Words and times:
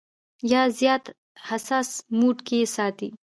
يا 0.51 0.61
زيات 0.79 1.05
حساس 1.47 1.89
موډ 2.17 2.37
کښې 2.47 2.59
ساتي- 2.75 3.07